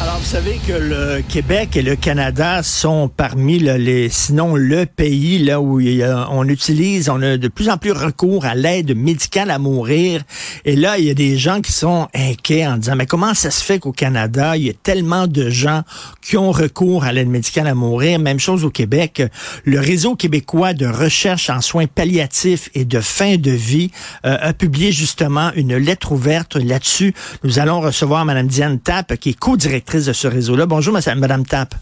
Alors, 0.00 0.18
vous 0.18 0.24
savez 0.24 0.60
que 0.64 0.72
le 0.72 1.22
Québec 1.28 1.76
et 1.76 1.82
le 1.82 1.96
Canada 1.96 2.62
sont 2.62 3.08
parmi 3.08 3.58
les, 3.58 4.08
sinon 4.08 4.54
le 4.54 4.86
pays 4.86 5.40
là 5.40 5.60
où 5.60 5.80
on 5.80 6.48
utilise, 6.48 7.10
on 7.10 7.20
a 7.20 7.36
de 7.36 7.48
plus 7.48 7.68
en 7.68 7.78
plus 7.78 7.90
recours 7.90 8.44
à 8.44 8.54
l'aide 8.54 8.96
médicale 8.96 9.50
à 9.50 9.58
mourir. 9.58 10.22
Et 10.64 10.76
là, 10.76 10.98
il 10.98 11.04
y 11.06 11.10
a 11.10 11.14
des 11.14 11.36
gens 11.36 11.60
qui 11.60 11.72
sont 11.72 12.06
inquiets 12.14 12.64
en 12.64 12.76
disant, 12.76 12.94
mais 12.94 13.06
comment 13.06 13.34
ça 13.34 13.50
se 13.50 13.64
fait 13.64 13.80
qu'au 13.80 13.90
Canada, 13.90 14.56
il 14.56 14.66
y 14.66 14.70
a 14.70 14.72
tellement 14.72 15.26
de 15.26 15.50
gens 15.50 15.82
qui 16.22 16.36
ont 16.36 16.52
recours 16.52 17.02
à 17.02 17.12
l'aide 17.12 17.28
médicale 17.28 17.66
à 17.66 17.74
mourir? 17.74 18.20
Même 18.20 18.38
chose 18.38 18.64
au 18.64 18.70
Québec. 18.70 19.20
Le 19.64 19.80
réseau 19.80 20.14
québécois 20.14 20.74
de 20.74 20.86
recherche 20.86 21.50
en 21.50 21.60
soins 21.60 21.86
palliatifs 21.86 22.70
et 22.74 22.84
de 22.84 23.00
fin 23.00 23.34
de 23.34 23.50
vie 23.50 23.90
euh, 24.24 24.38
a 24.40 24.52
publié 24.52 24.92
justement 24.92 25.50
une 25.56 25.76
lettre 25.76 26.12
ouverte 26.12 26.54
là-dessus. 26.54 27.14
Nous 27.42 27.58
allons 27.58 27.80
recevoir 27.80 28.24
Mme 28.24 28.46
Diane 28.46 28.78
Tapp, 28.78 29.16
qui 29.16 29.30
est 29.30 29.38
co-directrice 29.38 29.87
de 29.96 30.12
ce 30.12 30.28
réseau-là. 30.28 30.66
Bonjour, 30.66 30.92
Madame 31.16 31.46
Tapp. 31.46 31.74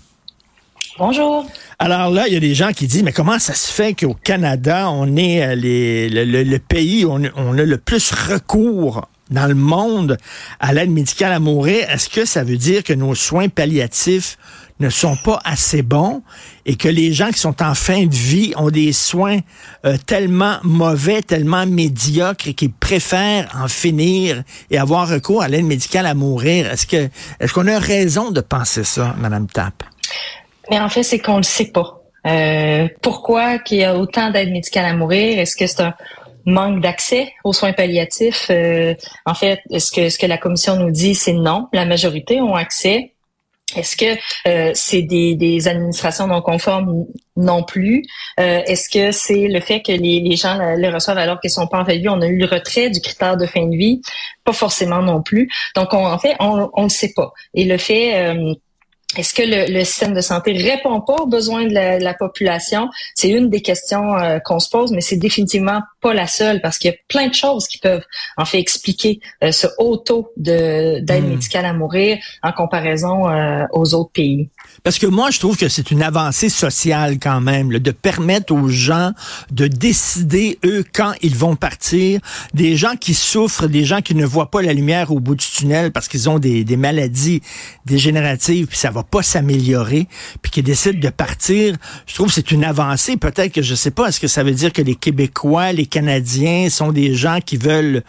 Bonjour. 0.99 1.47
Alors 1.79 2.11
là, 2.11 2.27
il 2.27 2.33
y 2.33 2.37
a 2.37 2.41
des 2.41 2.55
gens 2.55 2.73
qui 2.73 2.87
disent, 2.87 3.03
mais 3.03 3.13
comment 3.13 3.39
ça 3.39 3.53
se 3.53 3.71
fait 3.71 3.95
qu'au 3.95 4.15
Canada, 4.15 4.89
on 4.91 5.17
est 5.17 5.43
euh, 5.43 5.55
le, 5.55 6.59
pays 6.59 7.05
où 7.05 7.11
on, 7.11 7.59
a 7.59 7.63
le 7.63 7.77
plus 7.77 8.13
recours 8.13 9.07
dans 9.31 9.47
le 9.47 9.55
monde 9.55 10.17
à 10.59 10.73
l'aide 10.73 10.91
médicale 10.91 11.33
à 11.33 11.41
mourir? 11.41 11.91
Est-ce 11.91 12.09
que 12.09 12.25
ça 12.25 12.45
veut 12.45 12.57
dire 12.57 12.83
que 12.83 12.95
nos 12.95 13.15
soins 13.15 13.49
palliatifs 13.49 14.39
ne 14.81 14.91
sont 14.91 15.17
pas 15.17 15.41
assez 15.45 15.83
bons 15.83 16.23
et 16.67 16.77
que 16.77 16.89
les 16.89 17.13
gens 17.13 17.31
qui 17.31 17.39
sont 17.39 17.63
en 17.63 17.75
fin 17.75 18.05
de 18.07 18.15
vie 18.15 18.53
ont 18.57 18.71
des 18.71 18.93
soins 18.93 19.39
euh, 19.85 19.97
tellement 20.07 20.57
mauvais, 20.63 21.23
tellement 21.23 21.67
médiocres 21.67 22.49
et 22.49 22.55
qu'ils 22.55 22.73
préfèrent 22.73 23.49
en 23.59 23.69
finir 23.69 24.43
et 24.71 24.79
avoir 24.79 25.09
recours 25.09 25.43
à 25.43 25.49
l'aide 25.49 25.65
médicale 25.65 26.07
à 26.07 26.15
mourir. 26.15 26.71
Est-ce 26.71 26.87
que 26.87 27.09
est-ce 27.41 27.53
qu'on 27.53 27.69
a 27.69 27.79
raison 27.79 28.31
de 28.31 28.41
penser 28.41 28.85
ça, 28.85 29.15
Madame 29.19 29.47
Tapp? 29.47 29.83
Mais 30.71 30.81
en 30.81 30.89
fait, 30.89 31.03
c'est 31.03 31.19
qu'on 31.19 31.39
le 31.39 31.43
sait 31.43 31.67
pas. 31.67 32.03
Euh, 32.27 32.89
pourquoi 33.03 33.59
qu'il 33.59 33.79
y 33.79 33.85
a 33.85 33.97
autant 33.97 34.31
d'aide 34.31 34.51
médicale 34.51 34.85
à 34.85 34.95
mourir? 34.95 35.39
Est-ce 35.39 35.57
que 35.57 35.67
c'est 35.67 35.81
un 35.81 35.95
manque 36.45 36.81
d'accès 36.81 37.33
aux 37.45 37.53
soins 37.53 37.73
palliatifs? 37.73 38.49
Euh, 38.51 38.95
en 39.25 39.35
fait, 39.35 39.61
est-ce 39.71 39.93
que 39.93 40.09
ce 40.09 40.19
que 40.19 40.27
la 40.27 40.39
commission 40.39 40.77
nous 40.77 40.91
dit, 40.91 41.15
c'est 41.15 41.33
non? 41.33 41.69
La 41.73 41.85
majorité 41.85 42.41
ont 42.41 42.55
accès. 42.55 43.13
Est-ce 43.75 43.97
que 43.97 44.17
euh, 44.47 44.71
c'est 44.75 45.03
des, 45.03 45.35
des, 45.35 45.67
administrations 45.67 46.29
non 46.29 46.41
conformes 46.41 47.05
non 47.37 47.65
plus? 47.65 48.05
Euh, 48.39 48.63
est-ce 48.65 48.89
que 48.89 49.11
c'est 49.11 49.49
le 49.49 49.61
fait 49.61 49.83
que 49.83 49.91
les, 49.91 50.21
les 50.21 50.37
gens 50.37 50.57
le 50.57 50.89
reçoivent 50.89 51.19
alors 51.19 51.41
qu'ils 51.41 51.51
sont 51.51 51.67
pas 51.67 51.81
en 51.81 51.85
de? 51.85 52.09
On 52.09 52.21
a 52.21 52.29
eu 52.29 52.39
le 52.39 52.47
retrait 52.47 52.91
du 52.91 53.01
critère 53.01 53.37
de 53.37 53.45
fin 53.45 53.67
de 53.67 53.77
vie? 53.77 54.01
Pas 54.45 54.53
forcément 54.53 55.03
non 55.03 55.21
plus. 55.21 55.51
Donc, 55.75 55.95
en 55.95 56.19
fait, 56.19 56.37
on 56.39 56.69
ne 56.77 56.83
le 56.85 56.89
sait 56.89 57.13
pas. 57.15 57.33
Et 57.55 57.65
le 57.65 57.77
fait... 57.77 58.31
Euh, 58.31 58.55
est-ce 59.17 59.33
que 59.33 59.43
le, 59.43 59.83
système 59.85 60.13
de 60.13 60.21
santé 60.21 60.53
répond 60.53 61.01
pas 61.01 61.15
aux 61.15 61.27
besoins 61.27 61.65
de 61.65 61.73
la, 61.73 62.15
population? 62.15 62.91
C'est 63.15 63.31
une 63.31 63.49
des 63.49 63.63
questions 63.63 64.15
qu'on 64.45 64.59
se 64.59 64.69
pose, 64.69 64.93
mais 64.93 65.01
c'est 65.01 65.17
définitivement 65.17 65.81
pas 66.07 66.15
la 66.15 66.29
seule 66.29 66.61
parce 66.61 66.79
qu'il 66.79 66.93
y 66.93 66.95
a 66.95 66.97
plein 67.09 67.27
de 67.27 67.35
choses 67.35 67.67
qui 67.67 67.79
peuvent 67.79 68.05
en 68.37 68.45
fait 68.45 68.61
expliquer 68.61 69.19
ce 69.51 69.67
haut 69.79 69.97
taux 69.97 70.31
d'aide 70.37 71.05
hmm. 71.09 71.29
médicale 71.29 71.65
à 71.65 71.73
mourir 71.73 72.19
en 72.45 72.53
comparaison 72.53 73.25
aux 73.73 73.95
autres 73.95 74.13
pays. 74.13 74.49
Parce 74.85 75.01
que 75.01 75.07
moi, 75.07 75.33
je 75.33 75.41
trouve 75.41 75.57
que 75.57 75.69
c'est 75.69 75.91
une 75.91 76.03
avancée 76.03 76.49
sociale 76.49 77.19
quand 77.19 77.41
même, 77.41 77.71
de 77.71 77.91
permettre 77.91 78.55
aux 78.55 78.69
gens 78.69 79.11
de 79.51 79.67
décider, 79.67 80.61
eux, 80.65 80.85
quand 80.95 81.13
ils 81.23 81.35
vont 81.35 81.57
partir. 81.57 82.21
Des 82.55 82.77
gens 82.77 82.95
qui 82.95 83.15
souffrent, 83.15 83.67
des 83.67 83.85
gens 83.85 84.01
qui 84.01 84.15
ne 84.15 84.25
voient 84.25 84.51
pas 84.51 84.63
la 84.63 84.73
lumière 84.73 85.11
au 85.11 85.19
bout 85.19 85.35
du 85.35 85.45
tunnel 85.45 85.91
parce 85.91 86.07
qu'ils 86.07 86.31
ont 86.31 86.39
des, 86.39 86.63
des 86.63 86.77
maladies 86.77 87.43
dégénératives, 87.85 88.67
puis 88.67 88.79
ça 88.79 88.91
va 88.91 89.03
pas 89.03 89.23
s'améliorer, 89.23 90.07
puis 90.41 90.53
qui 90.53 90.63
décident 90.63 91.01
de 91.01 91.09
partir. 91.09 91.75
Je 92.07 92.15
trouve 92.15 92.29
que 92.29 92.35
c'est 92.35 92.53
une 92.53 92.65
avancée. 92.65 93.17
Peut-être 93.17 93.53
que 93.53 93.63
je 93.63 93.75
sais 93.75 93.91
pas, 93.91 94.09
est-ce 94.09 94.21
que 94.21 94.29
ça 94.29 94.45
veut 94.45 94.53
dire 94.53 94.73
que 94.73 94.83
les 94.83 94.95
Québécois, 94.95 95.73
les 95.73 95.87
Canadiens 95.97 96.69
sont 96.69 96.93
des 96.93 97.15
gens 97.15 97.39
qui 97.41 97.57
veulent, 97.57 98.03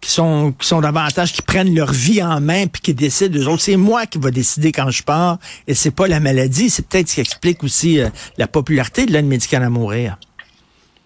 qui 0.00 0.10
sont, 0.10 0.54
qui 0.58 0.66
sont 0.66 0.80
davantage, 0.80 1.34
qui 1.34 1.42
prennent 1.42 1.74
leur 1.74 1.92
vie 1.92 2.22
en 2.22 2.40
main, 2.40 2.66
puis 2.66 2.80
qui 2.80 2.94
décident, 2.94 3.38
eux 3.38 3.48
autres, 3.48 3.60
c'est 3.60 3.76
moi 3.76 4.06
qui 4.06 4.16
va 4.16 4.30
décider 4.30 4.72
quand 4.72 4.88
je 4.88 5.02
pars, 5.02 5.36
et 5.68 5.74
c'est 5.74 5.90
pas 5.90 6.06
la 6.06 6.20
maladie. 6.20 6.70
C'est 6.70 6.88
peut-être 6.88 7.08
ce 7.10 7.16
qui 7.16 7.20
explique 7.20 7.62
aussi 7.62 8.00
euh, 8.00 8.08
la 8.38 8.46
popularité 8.46 9.04
de 9.04 9.12
l'aide 9.12 9.26
médicale 9.26 9.62
à 9.62 9.68
mourir. 9.68 10.16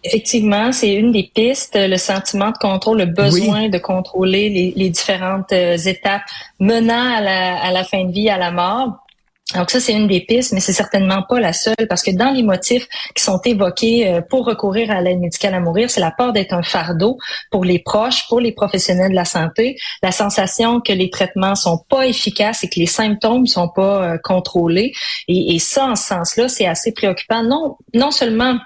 Effectivement, 0.04 0.71
c'est 0.71 0.94
une 0.94 1.10
des 1.10 1.28
pistes, 1.34 1.76
le 1.76 1.97
sentiment 1.97 2.53
de 2.53 2.59
contrôle, 2.59 2.99
le 2.99 3.06
besoin 3.06 3.69
de 3.69 3.78
contrôler 3.78 4.72
les, 4.76 4.91
différentes 4.91 5.53
euh, 5.53 5.76
étapes 5.76 6.22
menant 6.60 7.16
à 7.16 7.20
la, 7.20 7.60
à 7.65 7.72
la 7.72 7.82
fin 7.82 8.05
de 8.05 8.12
vie, 8.12 8.28
à 8.28 8.38
la 8.38 8.53
mort. 8.53 9.07
Donc 9.54 9.70
ça, 9.70 9.81
c'est 9.81 9.94
une 9.94 10.06
des 10.06 10.20
pistes, 10.20 10.53
mais 10.53 10.60
c'est 10.60 10.75
certainement 10.75 11.22
pas 11.26 11.41
la 11.41 11.54
seule, 11.54 11.86
parce 11.88 12.03
que 12.03 12.10
dans 12.10 12.31
les 12.31 12.42
motifs 12.42 12.86
qui 13.14 13.22
sont 13.22 13.41
évoqués 13.41 14.06
euh, 14.06 14.20
pour 14.20 14.44
recourir 14.44 14.91
à 14.91 15.00
l'aide 15.00 15.20
médicale 15.20 15.54
à 15.54 15.60
mourir, 15.60 15.91
c'est 15.91 16.03
la 16.03 16.10
peur 16.10 16.34
d'être 16.34 16.53
un 16.53 16.62
fardeau 16.62 17.16
pour 17.50 17.64
les 17.64 17.78
proches, 17.78 18.28
pour 18.28 18.41
les 18.41 18.53
professionnels 18.53 19.10
de 19.10 19.16
la 19.16 19.25
santé, 19.25 19.78
la 20.03 20.12
sensation 20.12 20.82
que 20.82 20.92
les 20.92 21.08
traitements 21.08 21.54
sont 21.54 21.78
pas 21.88 22.06
efficaces 22.06 22.62
et 22.64 22.69
que 22.69 22.78
les 22.78 22.87
symptômes 22.87 23.47
sont 23.47 23.69
pas 23.69 24.03
euh, 24.03 24.19
contrôlés. 24.22 24.92
Et, 25.28 25.54
et 25.54 25.58
ça, 25.58 25.87
en 25.87 25.97
ce 25.97 26.08
sens-là, 26.08 26.48
c'est 26.50 26.66
assez 26.66 26.92
préoccupant, 26.92 27.42
non, 27.42 27.78
non 27.94 28.10
seulement 28.10 28.58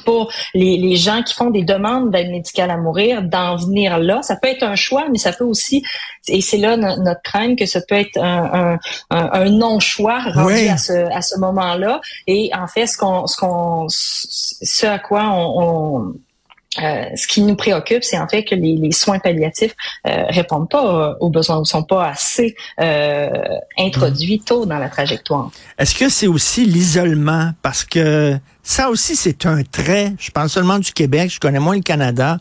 pour 0.00 0.32
les, 0.54 0.76
les, 0.76 0.96
gens 0.96 1.22
qui 1.22 1.34
font 1.34 1.50
des 1.50 1.62
demandes 1.62 2.10
d'aide 2.10 2.30
médicale 2.30 2.70
à 2.70 2.76
mourir 2.76 3.22
d'en 3.22 3.56
venir 3.56 3.98
là. 3.98 4.22
Ça 4.22 4.36
peut 4.36 4.48
être 4.48 4.62
un 4.62 4.76
choix, 4.76 5.06
mais 5.10 5.18
ça 5.18 5.32
peut 5.32 5.44
aussi, 5.44 5.82
et 6.28 6.40
c'est 6.40 6.58
là 6.58 6.76
notre 6.76 7.22
crainte 7.22 7.58
que 7.58 7.66
ça 7.66 7.80
peut 7.80 7.94
être 7.96 8.18
un, 8.18 8.78
un, 9.10 9.30
un 9.32 9.44
non-choix 9.50 10.20
rendu 10.32 10.68
à 10.68 10.76
ce, 10.76 10.92
à 11.12 11.22
ce 11.22 11.38
moment-là. 11.38 12.00
Et 12.26 12.50
en 12.54 12.66
fait, 12.66 12.86
ce 12.86 12.96
qu'on, 12.96 13.26
ce 13.26 13.36
qu'on, 13.36 13.86
ce 13.88 14.86
à 14.86 14.98
quoi 14.98 15.24
on, 15.30 15.62
on 15.62 16.14
euh, 16.82 17.04
ce 17.14 17.26
qui 17.26 17.40
nous 17.42 17.56
préoccupe, 17.56 18.04
c'est 18.04 18.18
en 18.18 18.28
fait 18.28 18.44
que 18.44 18.54
les, 18.54 18.76
les 18.76 18.92
soins 18.92 19.18
palliatifs 19.18 19.74
euh, 20.06 20.24
répondent 20.28 20.68
pas 20.68 21.16
aux 21.20 21.30
besoins, 21.30 21.60
ne 21.60 21.64
sont 21.64 21.82
pas 21.82 22.08
assez 22.08 22.54
euh, 22.80 23.30
introduits 23.78 24.40
tôt 24.40 24.66
dans 24.66 24.78
la 24.78 24.88
trajectoire. 24.88 25.50
Est-ce 25.78 25.94
que 25.94 26.08
c'est 26.08 26.26
aussi 26.26 26.66
l'isolement? 26.66 27.52
Parce 27.62 27.84
que 27.84 28.38
ça 28.68 28.90
aussi, 28.90 29.14
c'est 29.14 29.46
un 29.46 29.62
trait, 29.62 30.14
je 30.18 30.32
parle 30.32 30.48
seulement 30.48 30.80
du 30.80 30.90
Québec, 30.90 31.30
je 31.32 31.38
connais 31.38 31.60
moins 31.60 31.76
le 31.76 31.82
Canada, 31.82 32.40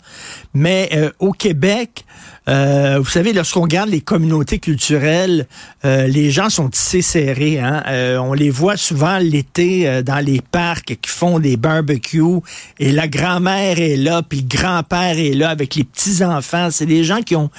mais 0.56 0.90
euh, 0.94 1.12
au 1.20 1.32
Québec, 1.32 2.04
euh, 2.50 2.98
vous 2.98 3.10
savez, 3.10 3.32
lorsqu'on 3.32 3.62
regarde 3.62 3.90
les 3.90 4.02
communautés 4.02 4.58
culturelles, 4.58 5.46
euh, 5.86 6.08
les 6.08 6.32
gens 6.32 6.50
sont 6.50 6.68
tissés 6.68 7.04
serrés. 7.04 7.60
Hein? 7.60 7.84
On 8.20 8.34
les 8.34 8.50
voit 8.50 8.76
souvent 8.76 9.20
l'été 9.20 10.02
dans 10.02 10.18
les 10.18 10.42
parcs 10.42 10.98
qui 11.00 11.12
font 11.12 11.38
des 11.38 11.58
barbecues 11.58 12.42
et 12.80 12.92
la 12.92 13.08
grand-mère 13.08 13.80
est 13.80 13.96
là, 13.96 14.24
puis 14.24 14.42
le 14.42 14.48
grand-père 14.48 15.20
est 15.20 15.34
là 15.34 15.50
avec 15.50 15.76
les 15.76 15.84
petits-enfants. 15.84 16.70
C'est 16.72 16.88
des 16.88 17.04
gens 17.04 17.22
qui 17.22 17.36
ont... 17.36 17.52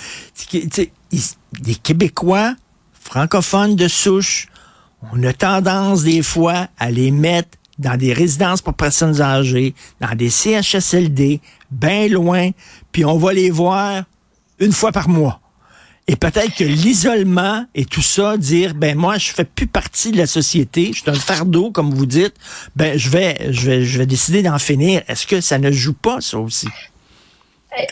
des 0.53 1.75
Québécois 1.85 2.57
francophones 3.01 3.77
de 3.77 3.87
souche, 3.87 4.49
on 5.13 5.23
a 5.23 5.33
tendance 5.33 6.03
des 6.03 6.23
fois 6.23 6.67
à 6.79 6.91
les 6.91 7.13
mettre 7.13 7.51
dans 7.79 7.97
des 7.97 8.13
résidences 8.13 8.63
pour 8.63 8.75
personnes 8.75 9.21
âgées, 9.21 9.75
dans 10.01 10.15
des 10.15 10.31
CHSLD, 10.31 11.41
bien 11.71 12.09
loin, 12.09 12.51
puis 12.93 13.05
on 13.05 13.19
va 13.19 13.33
les 13.33 13.51
voir 13.51 14.05
une 14.59 14.73
fois 14.73 14.93
par 14.93 15.09
mois. 15.09 15.41
Et 16.09 16.15
peut-être 16.15 16.55
que 16.55 16.65
l'isolement 16.65 17.67
et 17.75 17.85
tout 17.85 18.03
ça, 18.03 18.37
dire 18.37 18.75
ben 18.75 18.97
moi 18.97 19.19
je 19.19 19.33
fais 19.33 19.45
plus 19.45 19.67
partie 19.67 20.13
de 20.13 20.19
la 20.19 20.27
société, 20.27 20.93
je 20.93 21.01
suis 21.03 21.11
un 21.11 21.15
fardeau 21.15 21.73
comme 21.73 21.93
vous 21.93 22.07
dites, 22.07 22.35
ben 22.77 22.97
je 22.97 23.11
vais 23.11 23.37
je 23.51 23.67
vais 23.69 23.85
je 23.85 23.99
vais 23.99 24.07
décider 24.07 24.43
d'en 24.43 24.59
finir. 24.59 25.03
Est-ce 25.09 25.27
que 25.27 25.41
ça 25.41 25.59
ne 25.59 25.73
joue 25.73 25.95
pas 25.95 26.21
ça 26.21 26.39
aussi? 26.39 26.69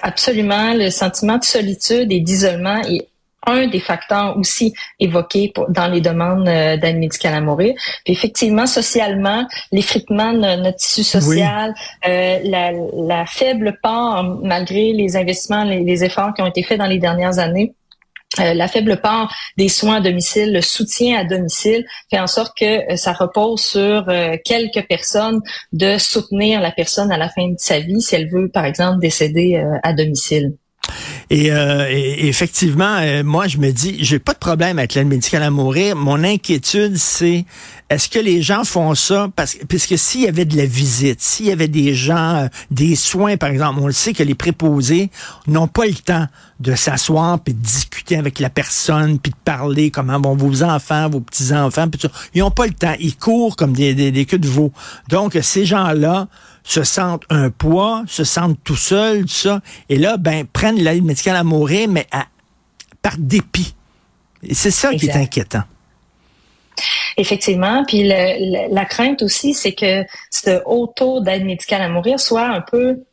Absolument, 0.02 0.75
le 0.75 0.90
sentiment 0.90 1.38
de 1.38 1.44
solitude 1.44 2.10
et 2.10 2.20
d'isolement 2.20 2.81
est 2.82 3.08
un 3.46 3.67
des 3.67 3.81
facteurs 3.81 4.37
aussi 4.37 4.75
évoqués 4.99 5.52
dans 5.69 5.87
les 5.87 6.00
demandes 6.00 6.49
euh, 6.49 6.76
d'aide 6.76 6.99
médicale 6.99 7.35
à 7.35 7.41
mourir. 7.41 7.75
Puis 8.05 8.12
effectivement, 8.12 8.67
socialement, 8.67 9.46
l'effritement 9.73 10.32
de 10.32 10.62
notre 10.62 10.76
tissu 10.76 11.05
social, 11.05 11.75
euh, 12.06 12.38
la, 12.44 13.26
faible 13.26 13.79
part, 13.82 14.25
malgré 14.43 14.93
les 14.93 15.17
investissements, 15.17 15.64
les, 15.64 16.05
efforts 16.05 16.35
qui 16.35 16.43
ont 16.43 16.46
été 16.46 16.62
faits 16.62 16.79
dans 16.79 16.87
les 16.87 16.99
dernières 16.99 17.38
années, 17.38 17.75
euh, 18.41 18.52
la 18.52 18.67
faible 18.67 19.00
part 19.00 19.32
des 19.56 19.69
soins 19.69 19.96
à 19.96 20.00
domicile, 20.00 20.52
le 20.52 20.61
soutien 20.61 21.20
à 21.20 21.25
domicile, 21.25 21.87
fait 22.11 22.19
en 22.19 22.26
sorte 22.26 22.56
que 22.58 22.96
ça 22.96 23.12
repose 23.12 23.61
sur 23.61 24.06
quelques 24.44 24.87
personnes 24.88 25.41
de 25.73 25.99
soutenir 25.99 26.61
la 26.61 26.73
personne 26.73 27.12
à 27.12 27.17
la 27.17 27.29
fin 27.29 27.49
de 27.49 27.56
sa 27.58 27.79
vie 27.79 28.00
si 28.00 28.17
elle 28.17 28.29
veut, 28.29 28.49
par 28.49 28.64
exemple, 28.64 28.99
décéder 28.99 29.62
à 29.85 29.93
domicile. 29.93 30.55
Et, 31.30 31.50
euh, 31.50 31.86
effectivement, 31.90 32.96
euh, 33.00 33.22
moi, 33.24 33.46
je 33.46 33.58
me 33.58 33.70
dis, 33.70 33.96
j'ai 34.00 34.18
pas 34.18 34.32
de 34.32 34.38
problème 34.38 34.78
avec 34.78 34.94
l'aide 34.94 35.06
médicale 35.06 35.42
à 35.42 35.50
mourir. 35.50 35.96
Mon 35.96 36.22
inquiétude, 36.22 36.96
c'est 36.96 37.44
est-ce 37.90 38.08
que 38.08 38.18
les 38.18 38.42
gens 38.42 38.64
font 38.64 38.94
ça 38.94 39.28
parce 39.36 39.56
puisque 39.68 39.98
s'il 39.98 40.22
y 40.22 40.26
avait 40.26 40.44
de 40.44 40.56
la 40.56 40.66
visite, 40.66 41.20
s'il 41.20 41.46
y 41.46 41.52
avait 41.52 41.68
des 41.68 41.94
gens, 41.94 42.36
euh, 42.36 42.48
des 42.70 42.96
soins, 42.96 43.36
par 43.36 43.50
exemple, 43.50 43.80
on 43.80 43.86
le 43.86 43.92
sait 43.92 44.12
que 44.12 44.22
les 44.22 44.34
préposés 44.34 45.10
n'ont 45.46 45.68
pas 45.68 45.86
le 45.86 45.94
temps 45.94 46.26
de 46.60 46.74
s'asseoir 46.74 47.38
puis 47.40 47.52
de 47.52 47.60
discuter 47.60 48.16
avec 48.16 48.38
la 48.38 48.50
personne 48.50 49.18
puis 49.18 49.32
de 49.32 49.36
parler 49.44 49.90
comment 49.90 50.20
vont 50.20 50.36
vos 50.36 50.62
enfants, 50.62 51.08
vos 51.10 51.20
petits 51.20 51.52
enfants, 51.52 51.88
puis 51.88 52.00
Ils 52.34 52.40
n'ont 52.40 52.50
pas 52.50 52.66
le 52.66 52.72
temps. 52.72 52.94
Ils 53.00 53.16
courent 53.16 53.56
comme 53.56 53.72
des, 53.72 53.94
des, 53.94 54.10
des 54.10 54.24
queues 54.24 54.38
de 54.38 54.48
veau. 54.48 54.72
Donc 55.08 55.38
ces 55.42 55.66
gens-là 55.66 56.28
se 56.64 56.82
sentent 56.82 57.25
un 57.31 57.50
poids, 57.50 58.02
se 58.08 58.25
sentent 58.25 58.58
tout 58.64 58.76
seuls, 58.76 59.22
tout 59.22 59.28
ça. 59.28 59.61
Et 59.88 59.99
là, 59.99 60.16
ben, 60.16 60.46
prennent 60.46 60.76
l'aide 60.76 61.05
médicale 61.05 61.37
à 61.37 61.44
mourir, 61.44 61.88
mais 61.88 62.06
à, 62.11 62.26
par 63.02 63.14
dépit. 63.19 63.75
Et 64.43 64.55
c'est 64.55 64.70
ça 64.70 64.93
qui 64.94 65.06
est 65.06 65.16
inquiétant. 65.16 65.62
Effectivement. 67.16 67.84
Puis 67.87 68.02
la 68.08 68.84
crainte 68.87 69.22
aussi, 69.22 69.55
c'est 69.55 69.75
que 69.75 70.05
ce 70.31 70.61
haut 70.66 70.88
taux 70.88 71.20
d'aide 71.20 71.44
médicale 71.44 71.82
à 71.82 71.88
mourir 71.88 72.19
soit 72.19 72.49
un 72.49 72.61
peu 72.61 73.05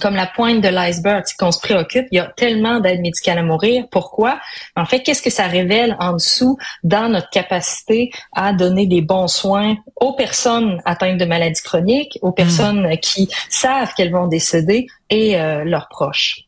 comme 0.00 0.14
la 0.14 0.26
pointe 0.26 0.60
de 0.60 0.68
l'iceberg, 0.68 1.24
qu'on 1.38 1.52
se 1.52 1.60
préoccupe. 1.60 2.06
Il 2.10 2.16
y 2.16 2.20
a 2.20 2.26
tellement 2.36 2.80
d'aide 2.80 3.00
médicale 3.00 3.38
à 3.38 3.42
mourir. 3.42 3.84
Pourquoi? 3.90 4.38
En 4.76 4.86
fait, 4.86 5.02
qu'est-ce 5.02 5.22
que 5.22 5.30
ça 5.30 5.46
révèle 5.46 5.96
en 6.00 6.14
dessous 6.14 6.58
dans 6.84 7.08
notre 7.08 7.30
capacité 7.30 8.10
à 8.34 8.52
donner 8.52 8.86
des 8.86 9.02
bons 9.02 9.28
soins 9.28 9.76
aux 9.96 10.14
personnes 10.14 10.80
atteintes 10.84 11.18
de 11.18 11.24
maladies 11.24 11.62
chroniques, 11.62 12.18
aux 12.22 12.30
hmm. 12.30 12.34
personnes 12.34 12.98
qui 12.98 13.28
savent 13.48 13.92
qu'elles 13.94 14.12
vont 14.12 14.26
décéder 14.26 14.86
et 15.10 15.38
euh, 15.38 15.64
leurs 15.64 15.88
proches? 15.88 16.45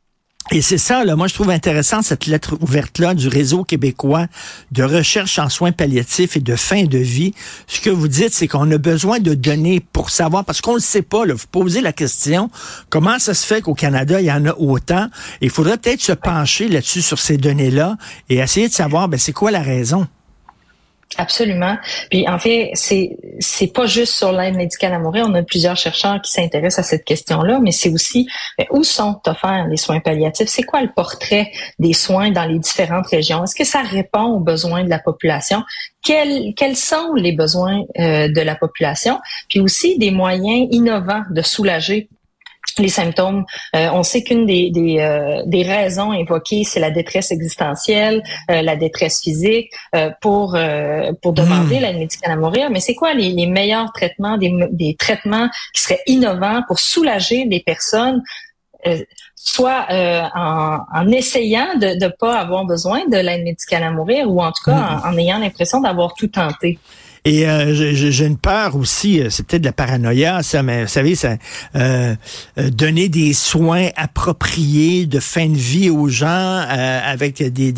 Et 0.50 0.62
c'est 0.62 0.78
ça, 0.78 1.04
là, 1.04 1.14
moi 1.14 1.26
je 1.26 1.34
trouve 1.34 1.50
intéressant 1.50 2.00
cette 2.00 2.24
lettre 2.24 2.56
ouverte-là 2.62 3.12
du 3.12 3.28
réseau 3.28 3.64
québécois 3.64 4.28
de 4.72 4.82
recherche 4.82 5.38
en 5.38 5.50
soins 5.50 5.72
palliatifs 5.72 6.38
et 6.38 6.40
de 6.40 6.56
fin 6.56 6.84
de 6.84 6.96
vie. 6.96 7.34
Ce 7.66 7.82
que 7.82 7.90
vous 7.90 8.08
dites, 8.08 8.32
c'est 8.32 8.48
qu'on 8.48 8.70
a 8.70 8.78
besoin 8.78 9.18
de 9.18 9.34
données 9.34 9.80
pour 9.80 10.08
savoir, 10.08 10.46
parce 10.46 10.62
qu'on 10.62 10.76
ne 10.76 10.80
sait 10.80 11.02
pas, 11.02 11.26
là, 11.26 11.34
vous 11.34 11.46
posez 11.52 11.82
la 11.82 11.92
question, 11.92 12.50
comment 12.88 13.18
ça 13.18 13.34
se 13.34 13.44
fait 13.44 13.60
qu'au 13.60 13.74
Canada, 13.74 14.22
il 14.22 14.26
y 14.26 14.32
en 14.32 14.46
a 14.46 14.54
autant? 14.54 15.08
Il 15.42 15.50
faudrait 15.50 15.76
peut-être 15.76 16.00
se 16.00 16.12
pencher 16.12 16.68
là-dessus, 16.68 17.02
sur 17.02 17.18
ces 17.18 17.36
données-là, 17.36 17.98
et 18.30 18.36
essayer 18.38 18.68
de 18.68 18.72
savoir, 18.72 19.08
ben, 19.08 19.18
c'est 19.18 19.32
quoi 19.32 19.50
la 19.50 19.62
raison? 19.62 20.06
Absolument. 21.16 21.76
Puis 22.10 22.28
en 22.28 22.38
fait, 22.38 22.70
c'est 22.74 23.16
c'est 23.40 23.72
pas 23.72 23.86
juste 23.86 24.14
sur 24.14 24.30
l'aide 24.30 24.56
médicale 24.56 24.92
à 24.92 24.98
mourir. 24.98 25.26
On 25.26 25.34
a 25.34 25.42
plusieurs 25.42 25.76
chercheurs 25.76 26.20
qui 26.20 26.30
s'intéressent 26.30 26.84
à 26.84 26.88
cette 26.88 27.04
question-là, 27.04 27.60
mais 27.62 27.72
c'est 27.72 27.88
aussi 27.88 28.28
où 28.70 28.84
sont 28.84 29.18
offerts 29.26 29.66
les 29.68 29.78
soins 29.78 30.00
palliatifs? 30.00 30.48
C'est 30.48 30.62
quoi 30.62 30.82
le 30.82 30.90
portrait 30.94 31.50
des 31.78 31.94
soins 31.94 32.30
dans 32.30 32.44
les 32.44 32.58
différentes 32.58 33.06
régions? 33.06 33.42
Est-ce 33.44 33.54
que 33.54 33.64
ça 33.64 33.80
répond 33.80 34.24
aux 34.24 34.40
besoins 34.40 34.84
de 34.84 34.90
la 34.90 34.98
population? 34.98 35.62
Quels, 36.02 36.54
quels 36.54 36.76
sont 36.76 37.14
les 37.14 37.32
besoins 37.32 37.82
euh, 37.98 38.28
de 38.28 38.40
la 38.40 38.54
population, 38.54 39.18
puis 39.48 39.60
aussi 39.60 39.98
des 39.98 40.10
moyens 40.10 40.68
innovants 40.70 41.22
de 41.30 41.42
soulager 41.42 42.08
les 42.82 42.88
symptômes. 42.88 43.44
Euh, 43.74 43.88
on 43.92 44.02
sait 44.02 44.22
qu'une 44.22 44.46
des, 44.46 44.70
des, 44.70 44.98
euh, 45.00 45.42
des, 45.46 45.62
raisons 45.62 46.12
invoquées, 46.12 46.64
c'est 46.64 46.80
la 46.80 46.90
détresse 46.90 47.30
existentielle, 47.30 48.22
euh, 48.50 48.62
la 48.62 48.76
détresse 48.76 49.20
physique, 49.20 49.70
pour 50.20 50.56
pour 51.22 51.32
demander 51.32 51.78
hmm. 51.78 51.82
l'aide 51.82 51.98
médicale 51.98 52.32
à 52.32 52.36
mourir. 52.36 52.70
Mais 52.70 52.80
c'est 52.80 52.94
quoi 52.94 53.14
les, 53.14 53.30
les, 53.30 53.46
meilleurs 53.46 53.92
traitements, 53.92 54.36
des, 54.36 54.52
des, 54.70 54.94
traitements 54.96 55.48
qui 55.74 55.80
seraient 55.82 56.02
innovants 56.06 56.62
pour 56.66 56.78
soulager 56.78 57.44
les 57.44 57.60
personnes, 57.60 58.22
soit 59.34 59.86
en, 59.90 60.78
en, 60.94 61.08
essayant 61.08 61.76
de 61.76 62.02
ne 62.02 62.08
pas 62.08 62.38
avoir 62.38 62.64
besoin 62.64 63.06
de 63.06 63.16
l'aide 63.16 63.44
médicale 63.44 63.82
à 63.82 63.90
mourir, 63.90 64.30
ou 64.30 64.40
en 64.40 64.52
tout 64.52 64.64
cas 64.64 64.72
hmm. 64.72 65.02
en 65.06 65.18
ayant 65.18 65.38
l'impression 65.38 65.80
d'avoir 65.80 66.14
tout 66.14 66.28
tenté? 66.28 66.78
Et 67.24 67.48
euh, 67.48 67.74
j'ai 67.74 68.26
une 68.26 68.38
peur 68.38 68.76
aussi, 68.76 69.20
euh, 69.20 69.30
c'est 69.30 69.46
peut-être 69.46 69.62
de 69.62 69.66
la 69.66 69.72
paranoïa, 69.72 70.42
ça, 70.42 70.62
mais 70.62 70.82
vous 70.82 70.88
savez, 70.88 71.14
ça, 71.14 71.36
euh, 71.76 72.14
donner 72.56 73.08
des 73.08 73.32
soins 73.32 73.88
appropriés 73.96 75.06
de 75.06 75.20
fin 75.20 75.48
de 75.48 75.56
vie 75.56 75.90
aux 75.90 76.08
gens 76.08 76.28
avec 76.28 77.42
des, 77.42 77.72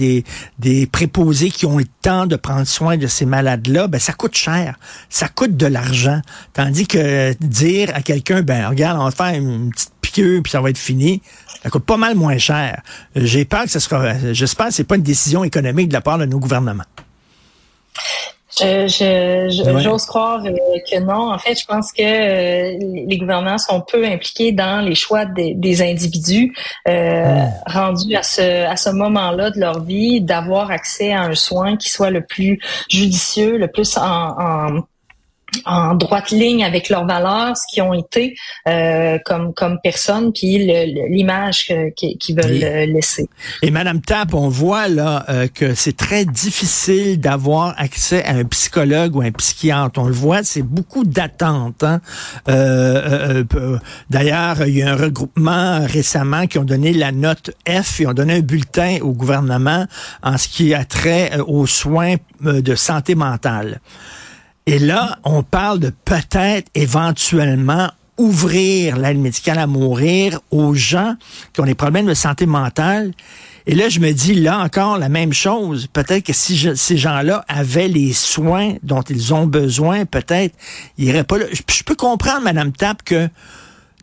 des, 0.59 0.87
préposés 0.87 1.51
qui 1.51 1.67
ont 1.67 1.79
le 1.79 1.85
temps 2.03 2.27
de 2.27 2.37
prendre 2.37 2.67
soin 2.67 2.97
de 2.97 3.07
ces 3.07 3.27
malades-là, 3.27 3.87
ben 3.87 3.99
ça 3.99 4.13
coûte 4.13 4.37
cher, 4.37 4.79
ça 5.09 5.29
coûte 5.29 5.57
de 5.57 5.67
l'argent. 5.67 6.21
Tandis 6.53 6.87
que 6.87 7.35
dire 7.41 7.91
à 7.95 8.03
quelqu'un, 8.03 8.43
ben 8.43 8.69
regarde, 8.69 8.99
on 9.01 9.05
va 9.05 9.11
faire 9.11 9.35
une 9.35 9.71
petite 9.71 9.93
piqûre 10.01 10.43
puis 10.43 10.51
ça 10.51 10.61
va 10.61 10.71
être 10.71 10.79
fini, 10.79 11.23
ça 11.63 11.71
coûte 11.71 11.85
pas 11.85 11.97
mal 11.97 12.15
moins 12.15 12.39
cher. 12.39 12.83
J'ai 13.15 13.45
peur 13.45 13.65
que 13.65 13.71
ce 13.71 13.79
sera, 13.79 14.33
j'espère 14.33 14.69
que 14.69 14.75
c'est 14.75 14.85
pas 14.85 14.97
une 14.97 15.03
décision 15.03 15.45
économique 15.45 15.89
de 15.89 15.95
la 15.95 16.01
part 16.01 16.19
de 16.19 16.27
nos 16.27 16.39
gouvernements. 16.39 16.85
Je, 18.61 19.81
j'ose 19.83 20.05
croire 20.07 20.45
euh, 20.45 20.53
que 20.91 21.01
non. 21.01 21.33
En 21.33 21.39
fait, 21.39 21.59
je 21.59 21.65
pense 21.65 21.93
que 21.93 22.03
euh, 22.03 22.79
les 23.07 23.19
gouvernements 23.19 23.59
sont 23.59 23.81
peu 23.81 24.05
impliqués 24.05 24.53
dans 24.53 24.81
les 24.81 24.95
choix 24.95 25.25
des, 25.25 25.83
individus 25.83 26.55
euh, 26.89 27.45
rendus 27.67 28.15
à 28.15 28.23
ce, 28.23 28.67
à 28.67 28.77
ce 28.77 28.91
moment-là 28.91 29.51
de 29.51 29.61
leur 29.61 29.83
vie, 29.83 30.21
d'avoir 30.21 30.71
accès 30.71 31.13
à 31.13 31.23
un 31.23 31.35
soin 31.35 31.77
qui 31.77 31.89
soit 31.89 32.11
le 32.11 32.23
plus 32.23 32.61
judicieux, 32.89 33.57
le 33.57 33.69
plus 33.69 33.97
en 33.97 34.11
en 34.41 34.83
droite 35.95 36.31
ligne 36.31 36.65
avec 36.65 36.89
leurs 36.89 37.07
valeurs, 37.07 37.57
ce 37.57 37.63
qu'ils 37.73 37.83
ont 37.83 37.95
été 37.95 38.37
euh, 38.69 39.19
comme 39.25 39.53
comme 39.55 39.79
personne, 39.83 40.33
puis 40.33 40.59
l'image 41.09 41.73
qu'ils 41.97 42.37
veulent 42.37 42.91
laisser. 42.91 43.29
Et 43.63 43.71
Madame 43.71 44.01
Tapp, 44.01 44.35
on 44.35 44.49
voit 44.49 44.89
là 44.89 45.25
euh, 45.29 45.49
que 45.49 45.75
c'est 45.75 45.97
très 45.97 46.25
difficile 46.25 47.21
d'avoir 47.21 47.75
accès 47.79 48.25
à 48.25 48.33
un 48.35 48.45
psychologue 48.45 49.17
ou 49.17 49.23
un 49.23 49.33
psychiatre. 49.33 50.01
On 50.01 50.07
le 50.07 50.13
voit, 50.13 50.43
c'est 50.43 50.63
beaucoup 50.63 51.05
d'attentes. 51.05 51.83
Hein? 51.83 52.01
Euh, 52.49 53.45
d'ailleurs, 54.09 54.67
il 54.67 54.79
y 54.79 54.83
a 54.83 54.93
un 54.93 54.97
regroupement 54.97 55.85
récemment 55.87 56.47
qui 56.47 56.59
ont 56.59 56.65
donné 56.65 56.93
la 56.93 57.13
note 57.13 57.51
F, 57.69 58.01
ils 58.01 58.07
ont 58.07 58.15
donné 58.15 58.35
un 58.35 58.41
bulletin 58.41 58.99
au 59.03 59.13
gouvernement 59.13 59.87
en 60.23 60.39
ce 60.39 60.49
qui 60.49 60.75
a 60.75 60.85
trait 60.85 61.33
aux 61.47 61.67
soins 61.67 62.17
de 62.41 62.75
santé 62.75 63.15
mentale. 63.15 63.81
Et 64.67 64.79
là, 64.79 65.19
on 65.25 65.43
parle 65.43 65.81
de 65.81 65.91
peut-être 66.05 66.69
éventuellement 66.75 67.91
ouvrir 68.19 68.99
l'aide 68.99 69.19
médicale 69.19 69.59
à 69.59 69.67
mourir 69.67 70.41
aux 70.51 70.75
gens 70.75 71.15
qui 71.53 71.61
ont 71.61 71.65
des 71.65 71.75
problèmes 71.75 72.07
de 72.07 72.15
santé 72.15 72.45
mentale. 72.45 73.13
Et 73.67 73.75
là, 73.75 73.89
je 73.89 73.99
me 74.01 74.13
dis, 74.13 74.35
là 74.35 74.59
encore, 74.59 74.99
la 74.99 75.09
même 75.09 75.33
chose. 75.33 75.87
Peut-être 75.87 76.25
que 76.25 76.33
si 76.33 76.69
ces 76.75 76.97
gens-là 76.99 77.45
avaient 77.49 77.89
les 77.89 78.13
soins 78.13 78.75
dont 78.83 79.03
ils 79.03 79.33
ont 79.33 79.47
besoin, 79.47 80.05
peut-être, 80.05 80.55
ils 80.99 81.07
n'iraient 81.07 81.25
pas 81.25 81.39
là. 81.39 81.47
Je, 81.51 81.83
peux 81.83 81.95
comprendre, 81.95 82.43
Madame 82.43 82.73
Tapp, 82.73 83.03
que 83.03 83.29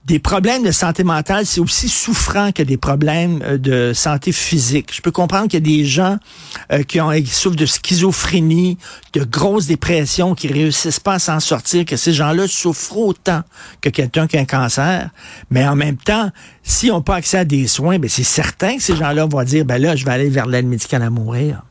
des 0.07 0.19
problèmes 0.19 0.63
de 0.63 0.71
santé 0.71 1.03
mentale, 1.03 1.45
c'est 1.45 1.59
aussi 1.59 1.89
souffrant 1.89 2.53
que 2.53 2.63
des 2.63 2.77
problèmes 2.77 3.41
euh, 3.43 3.57
de 3.57 3.91
santé 3.93 4.31
physique. 4.31 4.95
Je 4.95 5.01
peux 5.01 5.11
comprendre 5.11 5.49
qu'il 5.49 5.59
y 5.59 5.69
a 5.69 5.77
des 5.77 5.83
gens 5.83 6.17
euh, 6.71 6.83
qui, 6.83 7.01
ont, 7.01 7.11
qui 7.11 7.27
souffrent 7.27 7.57
de 7.57 7.65
schizophrénie, 7.65 8.77
de 9.11 9.25
grosses 9.25 9.67
dépressions, 9.67 10.33
qui 10.33 10.47
réussissent 10.47 11.01
pas 11.01 11.15
à 11.15 11.19
s'en 11.19 11.41
sortir, 11.41 11.83
que 11.83 11.97
ces 11.97 12.13
gens-là 12.13 12.47
souffrent 12.47 12.97
autant 12.97 13.41
que 13.81 13.89
quelqu'un 13.89 14.27
qui 14.27 14.37
a 14.37 14.39
un 14.39 14.45
cancer. 14.45 15.09
Mais 15.51 15.67
en 15.67 15.75
même 15.75 15.97
temps, 15.97 16.31
s'ils 16.63 16.89
n'ont 16.89 17.01
pas 17.01 17.15
accès 17.15 17.39
à 17.39 17.45
des 17.45 17.67
soins, 17.67 17.99
ben 17.99 18.09
c'est 18.09 18.23
certain 18.23 18.77
que 18.77 18.83
ces 18.83 18.95
gens-là 18.95 19.25
vont 19.25 19.43
dire, 19.43 19.65
ben 19.65 19.77
là, 19.77 19.97
je 19.97 20.05
vais 20.05 20.11
aller 20.11 20.29
vers 20.29 20.45
l'aide 20.45 20.67
médicale 20.67 21.03
à 21.03 21.09
mourir. 21.09 21.63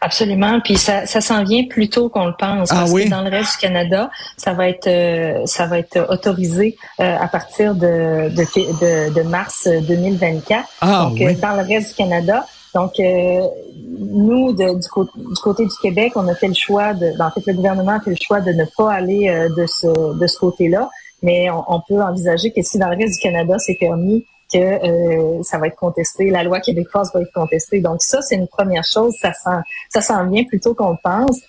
Absolument. 0.00 0.60
Puis 0.60 0.76
ça, 0.76 1.06
ça 1.06 1.20
s'en 1.20 1.42
vient 1.42 1.64
plus 1.64 1.88
tôt 1.88 2.08
qu'on 2.08 2.26
le 2.26 2.34
pense. 2.38 2.70
Ah 2.70 2.76
parce 2.80 2.92
que 2.92 3.08
dans 3.08 3.22
le 3.22 3.30
reste 3.30 3.52
du 3.54 3.58
Canada, 3.66 4.10
ça 4.36 4.52
va 4.52 4.68
être 4.68 4.86
euh, 4.86 5.44
ça 5.46 5.66
va 5.66 5.78
être 5.78 6.06
autorisé 6.08 6.76
euh, 7.00 7.16
à 7.18 7.26
partir 7.26 7.74
de, 7.74 8.28
de, 8.30 9.12
de, 9.12 9.22
mars 9.22 9.66
2024. 9.66 10.68
Ah, 10.80 11.08
Donc 11.08 11.20
euh, 11.20 11.32
dans 11.40 11.56
le 11.56 11.66
reste 11.66 11.90
du 11.90 11.94
Canada. 11.96 12.46
Donc 12.74 12.92
nous, 12.98 14.52
de, 14.52 14.74
du, 14.74 15.30
du, 15.30 15.40
côté 15.42 15.64
du 15.64 15.74
Québec, 15.82 16.12
on 16.14 16.28
a 16.28 16.34
fait 16.34 16.48
le 16.48 16.54
choix 16.54 16.94
de. 16.94 17.16
Ben, 17.18 17.26
en 17.26 17.30
fait, 17.30 17.44
le 17.46 17.54
gouvernement 17.54 17.92
a 17.92 18.00
fait 18.00 18.10
le 18.10 18.16
choix 18.20 18.40
de 18.40 18.52
ne 18.52 18.64
pas 18.76 18.92
aller 18.92 19.28
de 19.56 19.66
ce 19.66 20.16
de 20.16 20.26
ce 20.26 20.38
côté-là. 20.38 20.88
Mais 21.22 21.50
on, 21.50 21.64
on 21.66 21.80
peut 21.80 22.00
envisager 22.00 22.52
que 22.52 22.62
si 22.62 22.78
dans 22.78 22.88
le 22.90 22.96
reste 22.96 23.14
du 23.14 23.20
Canada 23.20 23.58
c'est 23.58 23.74
permis, 23.74 24.24
que 24.52 24.58
euh, 24.58 25.42
ça 25.42 25.58
va 25.58 25.66
être 25.66 25.76
contesté, 25.76 26.30
la 26.30 26.42
loi 26.42 26.60
québécoise 26.60 27.10
va 27.12 27.20
être 27.20 27.32
contestée. 27.32 27.80
Donc 27.80 28.02
ça, 28.02 28.22
c'est 28.22 28.36
une 28.36 28.48
première 28.48 28.84
chose, 28.84 29.14
ça 29.20 29.32
s'en 29.32 29.60
ça 29.90 30.00
s'en 30.00 30.26
vient 30.28 30.44
plutôt 30.44 30.74
qu'on 30.74 30.90
le 30.90 30.98
pense. 31.02 31.40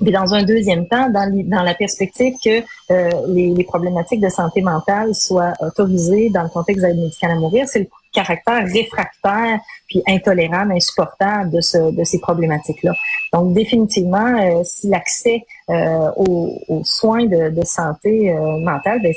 Puis 0.00 0.12
dans 0.12 0.34
un 0.34 0.42
deuxième 0.42 0.86
temps, 0.88 1.08
dans, 1.08 1.30
dans 1.46 1.62
la 1.62 1.74
perspective 1.74 2.34
que 2.44 2.62
euh, 2.90 3.10
les, 3.28 3.50
les, 3.50 3.64
problématiques 3.64 4.20
de 4.20 4.28
santé 4.28 4.60
mentale 4.60 5.14
soient 5.14 5.54
autorisées 5.60 6.28
dans 6.30 6.42
le 6.42 6.48
contexte 6.48 6.82
de 6.82 6.88
l'aide 6.88 6.98
médicale 6.98 7.30
à 7.30 7.34
mourir, 7.36 7.66
c'est 7.66 7.78
le 7.80 7.86
caractère 8.12 8.66
réfractaire 8.66 9.58
puis 9.88 10.02
intolérable, 10.06 10.72
insupportable 10.72 11.50
de, 11.50 11.60
ce, 11.60 11.78
de 11.92 12.04
ces 12.04 12.18
problématiques-là. 12.18 12.92
Donc 13.32 13.54
définitivement, 13.54 14.38
euh, 14.38 14.62
si 14.64 14.88
l'accès 14.88 15.44
euh, 15.70 16.10
aux, 16.16 16.58
aux, 16.68 16.82
soins 16.84 17.24
de, 17.24 17.50
de 17.50 17.64
santé 17.64 18.34
mentale, 18.60 19.00
ben, 19.02 19.14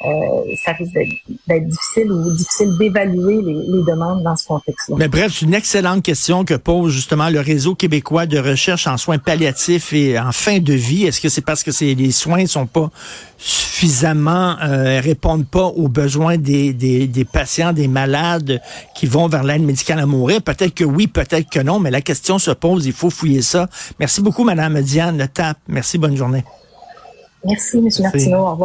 c'est 0.00 0.56
ça 0.56 0.72
risque 0.72 0.92
d'être 1.48 1.68
difficile 1.68 2.12
ou 2.12 2.30
difficile 2.32 2.76
d'évaluer 2.78 3.40
les, 3.40 3.54
les, 3.54 3.82
demandes 3.84 4.22
dans 4.22 4.36
ce 4.36 4.46
contexte-là. 4.46 4.96
Mais 4.98 5.08
bref, 5.08 5.32
c'est 5.32 5.46
une 5.46 5.54
excellente 5.54 6.02
question 6.02 6.44
que 6.44 6.54
pose 6.54 6.92
justement 6.92 7.30
le 7.30 7.40
réseau 7.40 7.74
québécois 7.74 8.26
de 8.26 8.38
recherche 8.38 8.86
en 8.86 8.96
soins 8.96 9.18
palliatifs 9.18 9.92
et 9.92 10.18
en 10.18 10.32
fin 10.32 10.58
de 10.58 10.72
vie. 10.72 11.04
Est-ce 11.04 11.20
que 11.20 11.28
c'est 11.28 11.44
parce 11.44 11.62
que 11.62 11.70
les 11.84 12.10
soins 12.10 12.46
sont 12.46 12.66
pas 12.66 12.90
suffisamment 13.38 14.56
euh, 14.62 15.00
répondent 15.00 15.46
pas 15.46 15.66
aux 15.66 15.88
besoins 15.88 16.38
des, 16.38 16.72
des, 16.72 17.06
des, 17.06 17.24
patients, 17.24 17.72
des 17.72 17.88
malades 17.88 18.60
qui 18.94 19.06
vont 19.06 19.28
vers 19.28 19.44
l'aide 19.44 19.62
médicale 19.62 20.00
à 20.00 20.06
mourir? 20.06 20.42
Peut-être 20.42 20.74
que 20.74 20.84
oui, 20.84 21.06
peut-être 21.06 21.48
que 21.48 21.60
non, 21.60 21.78
mais 21.78 21.90
la 21.90 22.00
question 22.00 22.38
se 22.38 22.50
pose, 22.50 22.84
il 22.86 22.92
faut 22.92 23.10
fouiller 23.10 23.42
ça. 23.42 23.68
Merci 24.00 24.20
beaucoup, 24.22 24.44
Madame 24.44 24.80
Diane 24.82 25.18
Le 25.18 25.28
Tap. 25.28 25.56
Merci, 25.68 25.98
bonne 25.98 26.16
journée. 26.16 26.44
Merci, 27.44 27.78
M. 27.78 27.88
Martineau. 28.00 28.38
Au 28.38 28.50
revoir. 28.52 28.58